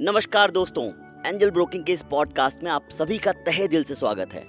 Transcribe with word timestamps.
नमस्कार 0.00 0.50
दोस्तों 0.50 0.84
Angel 1.26 1.50
broking 1.50 1.84
के 1.84 1.92
इस 1.92 2.02
पॉडकास्ट 2.02 2.62
में 2.62 2.70
आप 2.70 2.88
सभी 2.92 3.18
का 3.18 3.32
तहे 3.46 3.66
दिल 3.68 3.84
से 3.84 3.94
स्वागत 3.94 4.32
है। 4.32 4.42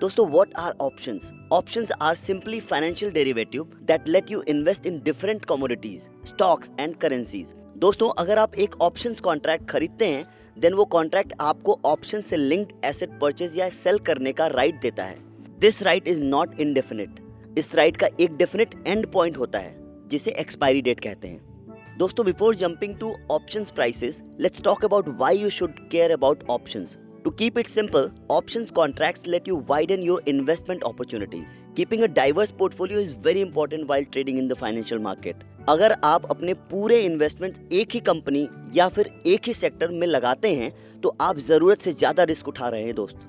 दोस्तों 0.00 0.26
what 0.26 0.54
are 0.56 0.74
options 0.80 1.30
options 1.52 1.90
are 2.02 2.14
simply 2.14 2.60
financial 2.60 3.10
derivative 3.12 3.64
that 3.82 4.08
let 4.08 4.30
you 4.30 4.40
invest 4.48 4.86
in 4.86 4.98
different 5.04 5.44
commodities 5.44 6.06
stocks 6.26 6.70
and 6.80 6.96
currencies 6.96 7.52
दोस्तों, 7.76 8.10
अगर 8.18 8.38
आप 8.38 8.54
एक 8.54 8.80
ऑप्शंस 8.80 9.20
कॉन्ट्रैक्ट 9.20 9.68
खरीदते 9.68 10.06
हैं 10.06 10.24
देन 10.58 10.74
वो 10.74 10.84
कॉन्ट्रैक्ट 10.84 11.32
आपको 11.40 11.78
ऑप्शन 11.84 12.20
से 12.20 12.36
लिंक्ड 12.36 12.72
एसेट 12.84 13.18
परचेज 13.20 13.58
या 13.58 13.68
सेल 13.84 13.98
करने 13.98 14.32
का 14.32 14.46
राइट 14.46 14.70
right 14.70 14.82
देता 14.82 15.04
है। 15.04 15.18
This 15.58 15.82
right 15.82 16.08
is 16.08 16.20
not 16.20 16.60
indefinite 16.60 17.20
इस 17.58 17.74
राइट 17.74 17.96
का 17.96 18.08
एक 18.20 18.36
डेफिनेट 18.36 18.74
एंड 18.86 19.06
पॉइंट 19.12 19.36
होता 19.36 19.58
है, 19.58 19.76
जिसे 20.08 20.30
एक्सपायरी 20.30 20.82
डेट 20.82 21.00
कहते 21.00 21.28
हैं। 21.28 21.55
दोस्तों 21.98 22.24
before 22.24 22.54
jumping 22.56 22.94
to 22.94 23.14
option 23.30 23.64
prices 23.74 24.20
let's 24.40 24.62
talk 24.62 24.84
about 24.84 25.08
why 25.08 25.38
you 25.38 25.50
should 25.50 25.78
care 25.90 26.10
about 26.12 26.42
options 26.50 26.96
To 27.24 27.30
keep 27.32 27.56
it 27.60 27.68
simple, 27.68 28.04
options 28.30 28.68
contracts 28.70 29.24
let 29.26 29.48
you 29.50 29.54
widen 29.70 30.02
your 30.08 30.18
investment 30.32 30.84
opportunities. 30.84 31.54
Keeping 31.76 32.04
a 32.06 32.08
diverse 32.08 32.52
portfolio 32.52 33.00
is 33.00 33.14
very 33.24 33.40
important 33.40 33.88
while 33.88 34.06
trading 34.08 34.38
in 34.42 34.50
the 34.52 34.58
financial 34.60 35.02
market. 35.06 35.40
अगर 35.68 35.92
आप 36.04 36.26
अपने 36.30 36.54
पूरे 36.70 37.00
investment 37.02 37.72
एक 37.72 37.94
ही 37.94 38.00
company 38.08 38.46
या 38.74 38.88
फिर 38.88 39.10
एक 39.26 39.46
ही 39.46 39.54
sector 39.54 39.92
में 39.92 40.06
लगाते 40.06 40.54
हैं 40.54 40.72
तो 41.02 41.16
आप 41.20 41.38
ज़रूरत 41.48 41.82
से 41.82 41.92
ज़्यादा 41.94 42.24
रिस्क 42.32 42.48
उठा 42.48 42.68
रहे 42.68 42.82
हैं 42.82 42.94
दोस्त 42.94 43.26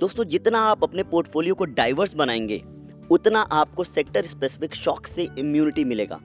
दोस्तों 0.00 0.24
जितना 0.26 0.60
आप 0.68 0.84
अपने 0.84 1.02
पोर्टफोलियो 1.10 1.54
को 1.54 1.64
डाइवर्स 1.80 2.14
बनाएँगे 2.14 2.62
उतना 3.10 3.40
आपको 3.52 3.84
सेक्टर 3.84 4.26
स्पेसिफिक 4.26 4.74
शॉक 4.74 5.06
से 5.06 5.28
इम्यूनिटी 5.38 5.84
मिलेगा 5.84 6.20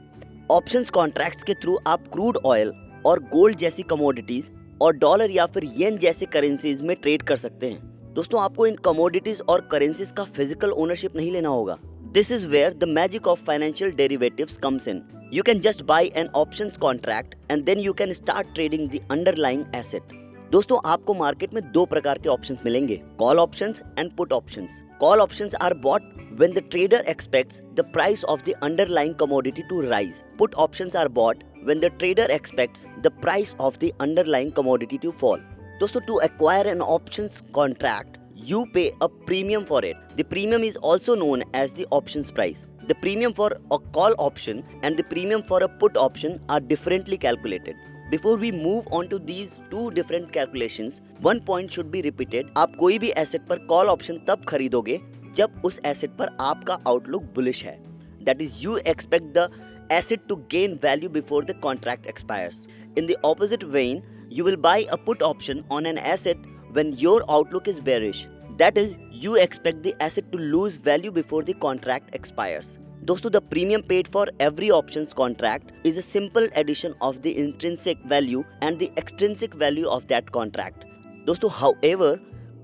ऑप्शंस 0.51 0.89
कॉन्ट्रैक्ट्स 0.89 1.43
के 1.43 1.53
थ्रू 1.53 1.77
आप 1.87 2.07
क्रूड 2.13 2.37
ऑयल 2.45 2.71
और 3.05 3.19
गोल्ड 3.23 3.57
जैसी 3.57 3.83
कमोडिटीज 3.83 4.49
और 4.81 4.93
डॉलर 4.93 5.31
या 5.31 5.45
फिर 5.45 5.63
येन 5.77 5.97
जैसे 5.97 6.25
करेंसीज 6.25 6.81
में 6.81 6.95
ट्रेड 6.95 7.21
कर 7.21 7.37
सकते 7.37 7.67
हैं। 7.67 8.13
दोस्तों, 8.13 8.41
आपको 8.41 8.65
इन 8.67 8.75
कमोडिटीज 8.85 9.41
और 9.41 9.67
करेंसीज 9.71 10.11
का 10.11 10.23
फ़िज़िकल 10.25 10.71
ओनरशिप 10.73 11.15
नहीं 11.15 11.31
लेना 11.31 11.49
होगा। 11.49 11.77
This 12.13 12.31
is 12.31 12.47
where 12.47 12.73
the 12.73 12.87
magic 12.89 13.27
of 13.27 13.43
financial 13.47 13.91
derivatives 13.91 14.57
comes 14.57 14.87
in 14.87 15.01
you 15.33 15.43
can 15.43 15.59
just 15.59 15.83
buy 15.83 16.11
an 16.15 16.27
options 16.35 16.77
contract 16.77 17.35
and 17.51 17.63
then 17.65 17.79
you 17.79 17.93
can 17.93 18.13
start 18.13 18.53
trading 18.55 18.89
the 18.89 19.07
underlying 19.11 19.63
asset 19.75 20.17
दोस्तों, 20.51 20.79
आपको 20.85 21.13
मार्केट 21.13 21.53
में 21.53 21.63
दो 21.71 21.85
प्रकार 21.85 22.17
के 22.17 22.29
ऑप्शंस 22.29 22.61
मिलेंगे। 22.65 22.95
Call 23.19 23.39
options 23.39 23.81
and 23.99 24.11
put 24.17 24.33
options 24.33 24.81
call 24.99 25.21
options 25.21 25.55
are 25.55 25.73
bought 25.83 26.13
when 26.38 26.54
the 26.54 26.60
trader 26.62 27.02
expects 27.06 27.60
the 27.74 27.84
price 27.84 28.24
of 28.24 28.42
the 28.44 28.56
underlying 28.62 29.14
commodity 29.14 29.64
to 29.68 29.88
rise. 29.88 30.22
Put 30.36 30.54
options 30.56 30.94
are 30.94 31.08
bought 31.08 31.42
when 31.62 31.80
the 31.80 31.90
trader 31.90 32.26
expects 32.30 32.86
the 33.02 33.10
price 33.10 33.54
of 33.58 33.78
the 33.78 33.92
underlying 34.00 34.52
commodity 34.52 34.98
to 34.98 35.12
fall. 35.12 35.38
Dosto, 35.80 36.04
to 36.06 36.18
acquire 36.18 36.66
an 36.66 36.80
options 36.80 37.42
contract, 37.52 38.18
you 38.34 38.66
pay 38.74 38.92
a 39.00 39.08
premium 39.08 39.64
for 39.64 39.84
it. 39.84 39.96
The 40.16 40.24
premium 40.24 40.62
is 40.64 40.76
also 40.76 41.14
known 41.14 41.44
as 41.54 41.72
the 41.72 41.86
options 41.90 42.30
price. 42.30 42.66
The 42.86 42.94
premium 42.96 43.32
for 43.32 43.56
a 43.70 43.78
call 43.78 44.14
option 44.18 44.62
and 44.82 44.96
the 44.96 45.04
premium 45.04 45.42
for 45.42 45.62
a 45.62 45.68
put 45.68 45.96
option 45.96 46.40
are 46.48 46.60
differently 46.60 47.16
calculated. 47.16 47.76
Before 48.10 48.36
we 48.36 48.52
move 48.52 48.86
on 48.90 49.08
to 49.08 49.18
these 49.18 49.58
two 49.70 49.90
different 49.92 50.30
calculations, 50.30 51.00
one 51.20 51.40
point 51.40 51.72
should 51.72 51.90
be 51.90 52.02
repeated. 52.02 52.50
आप 52.56 52.74
कोई 52.78 52.98
भी 52.98 53.12
asset 53.18 53.46
पर 53.48 53.58
call 53.66 53.88
option 53.88 54.18
तब 54.28 54.44
खरीदोगे 54.48 55.00
जब 55.39 55.61
उस 55.65 55.79
asset 55.85 56.15
पर 56.17 56.35
आपका 56.41 56.79
आउटलुक 56.87 57.23
बुलिश 57.35 57.63
है 57.63 57.77
that 58.21 58.41
is 58.41 58.53
you 58.59 58.77
expect 58.87 59.33
the 59.37 59.49
asset 59.91 60.27
to 60.29 60.35
gain 60.51 60.79
value 60.83 61.09
before 61.09 61.45
the 61.45 61.59
contract 61.63 62.07
expires 62.07 62.65
in 62.97 63.05
the 63.05 63.15
opposite 63.25 63.63
when 63.75 64.01
you 64.29 64.43
will 64.43 64.57
buy 64.57 64.87
a 64.89 64.97
put 64.97 65.21
option 65.21 65.63
on 65.69 65.85
an 65.85 65.97
asset 65.99 66.37
when 66.71 66.93
your 66.93 67.23
outlook 67.29 67.67
is 67.67 67.79
bearish. 67.79 68.27
That 68.57 68.77
is, 68.77 68.95
you 69.11 69.35
expect 69.35 69.83
the 69.83 69.95
asset 69.99 70.31
to 70.31 70.37
lose 70.37 70.77
value 70.77 71.11
before 71.11 71.43
the 71.43 71.55
contract 71.55 72.13
expires. 72.13 72.77
दोस्तों 73.01 73.31
the 73.31 73.37
premium 73.49 73.81
paid 73.81 74.07
for 74.07 74.31
every 74.41 74.69
option 74.69 75.05
contract 75.17 75.85
is 75.87 75.97
a 75.97 76.01
simple 76.03 76.49
addition 76.57 76.93
of 77.01 77.17
the 77.17 77.27
intrinsic 77.43 78.01
value 78.07 78.43
and 78.63 78.77
the 78.79 78.89
extrinsic 78.99 79.55
value 79.55 79.85
of 79.87 80.03
that 80.07 80.29
contract 80.29 80.83
दोस्तों 81.27 81.49
how 81.53 81.73
ever 81.83 82.19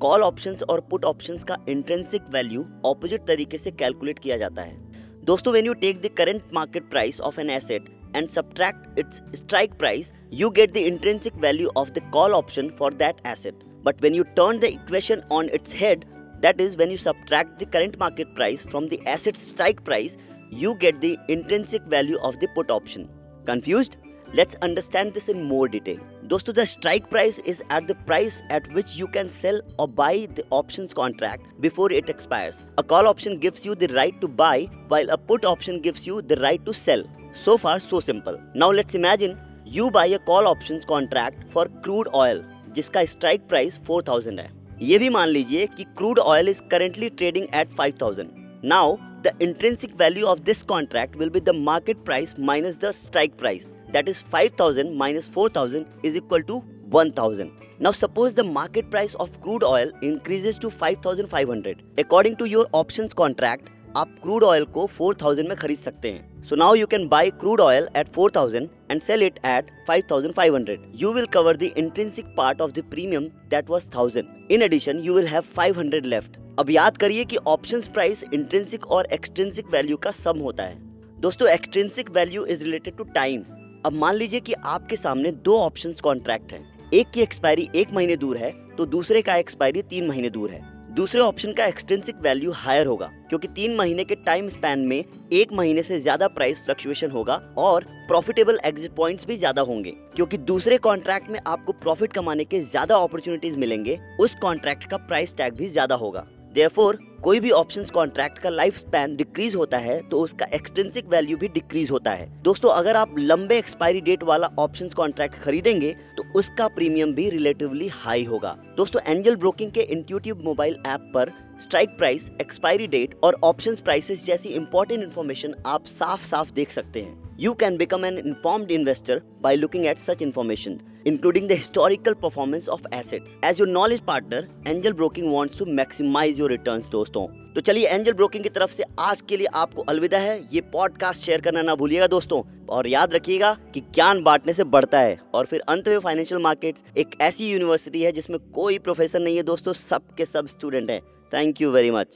call 0.05 0.23
options 0.23 0.61
और 0.63 0.79
put 0.89 1.05
options 1.05 1.43
का 1.43 1.55
intrinsic 1.69 2.23
value 2.33 2.63
opposite 2.85 3.21
तरीके 3.27 3.57
से 3.57 3.71
calculate 3.71 4.19
किया 4.19 4.35
जाता 4.37 4.61
है। 4.61 5.23
दोस्तों 5.25 5.53
when 5.53 5.65
you 5.65 5.73
take 5.75 6.01
the 6.01 6.09
current 6.17 6.41
market 6.53 6.89
price 6.89 7.19
of 7.19 7.39
an 7.41 7.49
asset 7.49 7.87
and 8.15 8.27
subtract 8.29 8.99
its 8.99 9.21
strike 9.35 9.73
price 9.79 10.11
you 10.33 10.49
get 10.59 10.73
the 10.73 10.83
intrinsic 10.91 11.37
value 11.41 11.69
of 11.77 11.89
the 11.89 12.03
call 12.13 12.33
option 12.33 12.69
for 12.79 12.93
that 12.93 13.25
asset 13.27 13.63
but 13.85 14.01
when 14.01 14.15
you 14.15 14.23
turn 14.35 14.59
the 14.59 14.63
equation 14.65 15.23
on 15.31 15.49
its 15.53 15.75
head 15.75 16.05
that 16.41 16.61
is 16.61 16.77
when 16.77 16.91
you 16.91 16.97
subtract 16.99 17.63
the 17.63 17.69
current 17.73 17.97
market 17.99 18.35
price 18.35 18.67
from 18.67 18.87
the 18.87 18.99
asset 19.07 19.37
strike 19.37 19.79
price 19.85 20.17
you 20.53 20.73
get 20.83 20.99
the 20.99 21.15
intrinsic 21.29 21.87
value 21.89 22.17
of 22.19 22.35
the 22.35 22.53
put 22.55 22.71
option 22.71 23.09
confused 23.47 24.04
Let's 24.32 24.54
understand 24.62 25.14
this 25.14 25.28
in 25.28 25.42
more 25.42 25.66
detail. 25.68 25.98
दोस्तों 26.32 26.54
the 26.56 26.64
strike 26.72 27.06
price 27.12 27.38
is 27.52 27.62
at 27.76 27.86
the 27.86 27.94
price 28.10 28.36
at 28.56 28.66
which 28.74 28.92
you 28.96 29.08
can 29.14 29.30
sell 29.36 29.56
or 29.76 29.86
buy 30.00 30.28
the 30.36 30.44
options 30.58 30.92
contract 30.98 31.48
before 31.64 31.90
it 32.00 32.12
expires. 32.12 32.60
A 32.78 32.84
call 32.92 33.08
option 33.12 33.40
gives 33.46 33.64
you 33.64 33.74
the 33.74 33.88
right 33.88 34.20
to 34.20 34.28
buy 34.42 34.68
while 34.92 35.10
a 35.10 35.18
put 35.30 35.48
option 35.52 35.80
gives 35.86 36.06
you 36.06 36.22
the 36.22 36.36
right 36.44 36.64
to 36.68 36.74
sell. 36.82 37.02
So 37.46 37.56
far 37.64 37.80
so 37.80 38.00
simple. 38.10 38.38
Now 38.54 38.70
let's 38.70 38.94
imagine 39.00 39.36
you 39.64 39.90
buy 39.90 40.06
a 40.06 40.20
call 40.30 40.46
options 40.52 40.84
contract 40.84 41.44
for 41.56 41.66
crude 41.88 42.14
oil 42.22 42.44
जिसका 42.78 43.04
strike 43.16 43.48
price 43.48 43.82
4000 43.90 44.38
है 44.38 44.48
ये 44.82 44.98
भी 44.98 45.08
मान 45.18 45.28
लीजिए 45.28 45.66
कि 45.76 45.86
crude 45.98 46.22
oil 46.36 46.54
is 46.54 46.62
currently 46.74 47.10
trading 47.22 47.50
at 47.62 47.76
5000. 47.82 48.30
Now 48.62 48.86
the 49.24 49.34
intrinsic 49.48 49.98
value 50.06 50.26
of 50.36 50.44
this 50.44 50.62
contract 50.62 51.16
will 51.16 51.36
be 51.36 51.40
the 51.50 51.58
market 51.70 52.04
price 52.04 52.34
minus 52.50 52.76
the 52.86 52.92
strike 53.04 53.36
price 53.44 53.68
that 53.95 54.09
is 54.09 54.23
5000 54.31 54.95
minus 54.95 55.27
4000 55.29 55.85
is 56.03 56.15
equal 56.15 56.43
to 56.43 56.63
1000. 56.89 57.51
Now 57.79 57.91
suppose 57.93 58.33
the 58.33 58.43
market 58.45 58.89
price 58.89 59.15
of 59.15 59.39
crude 59.41 59.63
oil 59.65 59.91
increases 60.01 60.57
to 60.59 60.69
5500. 60.71 61.81
According 61.97 62.37
to 62.37 62.45
your 62.47 62.67
options 62.73 63.13
contract, 63.15 63.71
आप 63.97 64.15
crude 64.21 64.43
oil 64.43 64.63
को 64.75 64.87
4000 64.97 65.47
में 65.47 65.55
खरीद 65.57 65.77
सकते 65.79 66.09
हैं 66.11 66.43
so 66.45 66.55
now 66.55 66.73
you 66.75 66.87
can 66.87 67.07
buy 67.07 67.29
crude 67.41 67.61
oil 67.61 67.87
at 67.97 68.07
4000 68.17 68.67
and 68.91 69.01
sell 69.01 69.23
it 69.23 69.39
at 69.45 69.69
5500 69.89 70.75
you 71.01 71.11
will 71.17 71.29
cover 71.35 71.53
the 71.61 71.69
intrinsic 71.83 72.33
part 72.39 72.63
of 72.65 72.73
the 72.77 72.83
premium 72.91 73.29
that 73.53 73.71
was 73.75 73.87
1000 73.93 74.53
in 74.57 74.67
addition 74.67 75.01
you 75.05 75.15
will 75.19 75.31
have 75.35 75.53
500 75.59 76.03
left 76.15 76.37
अब 76.59 76.69
याद 76.69 76.97
करिए 76.97 77.25
कि 77.25 77.37
options 77.47 77.87
price 77.93 78.23
intrinsic 78.33 78.87
और 78.97 79.07
extrinsic 79.13 79.71
value 79.71 79.97
का 80.03 80.11
sum 80.19 80.39
होता 80.39 80.63
है 80.63 80.77
दोस्तों 81.21 81.49
extrinsic 81.49 82.09
value 82.15 82.45
is 82.45 82.63
related 82.63 82.97
to 82.97 83.03
time 83.15 83.43
अब 83.85 83.93
मान 83.93 84.15
लीजिए 84.15 84.39
कि 84.39 84.53
आपके 84.65 84.95
सामने 84.95 85.31
दो 85.31 85.57
ऑप्शन 85.59 85.93
कॉन्ट्रैक्ट 86.03 86.53
हैं। 86.53 86.89
एक 86.93 87.09
की 87.13 87.21
एक्सपायरी 87.21 87.67
एक 87.75 87.91
महीने 87.93 88.15
दूर 88.17 88.37
है 88.37 88.51
तो 88.77 88.85
दूसरे 88.87 89.21
का 89.21 89.35
एक्सपायरी 89.35 89.81
तीन 89.83 90.07
महीने 90.07 90.29
दूर 90.29 90.51
है। 90.51 90.61
दूसरे 90.95 91.21
ऑप्शन 91.21 91.53
का 91.53 91.65
एक्सटेंसिक 91.65 92.15
वैल्यू 92.21 92.51
हायर 92.53 92.87
होगा, 92.87 93.11
क्योंकि 93.29 93.47
तीन 93.49 93.75
महीने 93.75 94.03
के 94.03 94.15
टाइम 94.17 94.49
स्पैन 94.49 94.79
में 94.81 95.03
एक 95.33 95.53
महीने 95.53 95.83
से 95.83 95.99
ज़्यादा 95.99 96.27
प्राइस 96.29 96.63
फ्लक्चुएशन 96.65 97.11
होगा 97.11 97.35
और 97.57 97.85
प्रॉफिटेबल 98.07 98.59
एग्जिट 98.65 98.95
पॉइंट्स 98.95 99.25
भी 99.27 99.37
ज़्यादा 99.37 99.61
होंगे, 99.63 99.91
क्योंकि 100.15 100.37
दूसरे 100.39 100.77
कॉन्ट्रैक्ट 100.79 101.29
में 101.29 101.39
आपको 101.47 101.73
प्रॉफिट 101.73 102.13
कमाने 102.13 102.45
के 102.45 102.59
ज़्यादा 102.61 102.97
अपॉर्चुनिटीज़ 102.97 103.57
मिलेंगे, 103.57 103.99
उस 104.19 104.35
कॉन्ट्रैक्ट 104.41 104.89
का 104.89 104.97
प्राइस 104.99 105.35
टैग 105.37 105.53
भी 105.53 105.69
ज़्यादा 105.69 105.95
होगा। 105.97 106.27
देयरफॉर 106.55 106.97
कोई 107.23 107.39
भी 107.39 107.49
ऑप्शंस 107.51 107.89
कॉन्ट्रैक्ट 107.91 108.37
का 108.39 108.49
लाइफ 108.49 108.77
स्पैन 108.77 109.15
डिक्रीज 109.15 109.55
होता 109.55 109.77
है 109.77 109.99
तो 110.09 110.19
उसका 110.21 110.45
एक्सटेंसिक 110.53 111.07
वैल्यू 111.09 111.37
भी 111.37 111.47
डिक्रीज 111.47 111.91
होता 111.91 112.11
है। 112.11 112.27
दोस्तों 112.43 112.69
अगर 112.71 112.95
आप 112.95 113.15
लंबे 113.19 113.57
एक्सपायरी 113.57 114.01
डेट 114.01 114.23
वाला 114.23 114.49
ऑप्शंस 114.59 114.93
कॉन्ट्रैक्ट 114.93 115.35
खरीदेंगे 115.35 115.91
तो 116.17 116.23
उसका 116.39 116.67
प्रीमियम 116.67 117.13
भी 117.13 117.29
रिलेटिवली 117.29 117.87
हाई 117.87 118.23
होगा। 118.23 118.55
दोस्तों 118.77 119.01
एंजल 119.07 119.35
ब्रोकिंग 119.35 119.71
के 119.71 119.81
इंट्यूटिव 119.81 120.43
मोबाइल 120.45 120.77
ऐप 120.87 121.11
पर 121.13 121.31
स्ट्राइक 121.61 121.97
प्राइस 121.97 122.29
एक्सपायरी 122.41 122.87
डेट 122.87 123.19
और 123.23 123.39
ऑप्शंस 123.43 123.81
प्राइसेस 123.81 124.25
जैसी 124.25 124.49
इंपॉर्टेंट 124.51 125.03
इन्फॉर्मेशन 125.03 125.55
आप 125.65 125.85
साफ़ 125.89 126.25
साफ़ 126.25 126.53
देख 126.53 126.71
सकते 126.71 127.01
हैं। 127.01 127.37
You 127.39 127.53
can 127.53 127.77
become 127.77 128.05
an 128.05 128.21
informed 128.23 128.71
investor 128.71 129.21
by 129.45 129.55
looking 129.55 129.85
at 129.85 129.99
such 129.99 130.23
information, 130.23 130.79
including 131.07 131.47
the 131.47 131.57
historical 131.59 132.13
performance 132.15 132.69
of 132.69 132.79
assets. 132.93 133.51
As 133.51 133.59
your 133.59 133.67
knowledge 133.67 134.05
partner, 134.05 134.41
Angel 134.67 134.93
Broking 134.93 135.25
wants 135.25 135.61
to 135.61 135.65
maximize 135.79 136.39
your 136.39 136.57
returns, 136.57 136.91
दोस्तों। 136.91 137.27
तो 137.53 137.61
चलिए 137.61 137.87
एंजल 137.87 138.13
ब्रोकिंग 138.13 138.43
की 138.43 138.49
तरफ़ 138.49 138.71
से 138.71 138.83
आज 138.99 139.21
के 139.21 139.37
लिए 139.37 139.47
आपको 139.47 139.81
अलविदा 139.81 140.17
है। 140.17 140.47
ये 140.53 140.61
पॉडकास्ट 140.61 141.23
शेयर 141.23 141.41
करना 141.41 141.61
ना 141.61 141.75
भूलिएगा 141.75 142.07
दोस्तों। 142.07 142.65
और 142.69 142.87
याद 142.87 143.13
रखिएगा 143.13 143.57
कि 143.73 143.79
ज्ञान 143.79 144.23
बांटने 144.23 144.53
से 144.53 144.63
बढ़ता 144.63 144.99
है। 144.99 145.19
और 145.33 145.45
फिर 145.45 145.59
अंत 145.59 145.87
में 145.87 145.99
फाइनेंशियल 145.99 146.41
मार्केट 146.41 146.75
एक 146.97 147.09
ऐसी 147.21 147.49
यूनिवर्सिटी 147.49 148.01
है 148.01 148.11
जिसमें 148.11 148.39
कोई 148.39 148.79
प्रोफेसर 148.79 149.19
नहीं 149.19 149.37
है 149.37 149.43
दोस्तों। 149.43 149.73
सब 149.73 150.01
के 150.17 150.25
सब 150.25 150.47
स्टूडेंट 150.47 150.89
हैं। 150.89 151.01
Thank 151.33 151.61
you 151.61 151.71
very 151.71 151.91
much 151.91 152.07